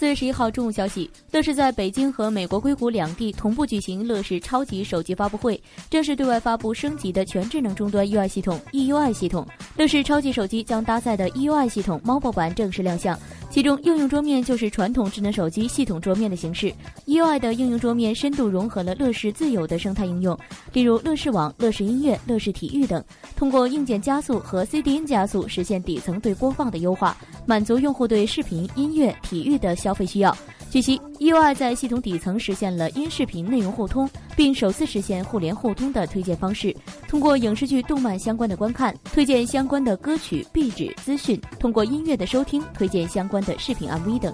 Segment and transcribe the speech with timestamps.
[0.00, 9.46] 四月十一号中午消息，乐视在北京和美国硅谷两地同步举行乐视超级手机发布会，正式对外发布升级的全智能终端 UI 系统 EUI 系统。
[9.76, 13.14] 乐视超级手机将搭载的 EUI 系统 MOBO 版正式亮相，
[13.50, 16.72] 其中应用桌面就是传统智能手机系统桌面的形式。
[17.06, 20.38] EUI 的应用桌面深度融合了乐视自有的生态应用，
[20.72, 29.74] 例如乐视网、乐视音乐、乐视体育等，通过硬件加速和 CDN 加速实现底层对播放的优化，满足用户对视频、音乐、体育的。
[29.80, 30.36] 消费需要。
[30.70, 36.74] 据悉，UI 在系统底层实现了音视频内容互通，并首次实现互联互通的推荐方式。
[37.08, 44.32] 通过影视剧、动漫相关的观看，推荐相关的歌曲、壁纸、资讯；通过音乐的收听，推荐相关的视频 MV 等。